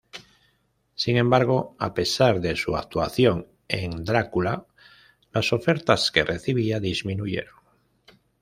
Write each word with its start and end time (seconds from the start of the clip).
Sin 0.95 1.15
embargo, 1.17 1.75
a 1.77 1.93
pesar 1.93 2.41
de 2.41 2.55
su 2.55 2.75
actuación 2.75 3.49
en 3.67 4.03
"Drácula", 4.03 4.65
las 5.31 5.53
ofertas 5.53 6.09
que 6.09 6.23
recibía 6.23 6.79
disminuyeron. 6.79 7.53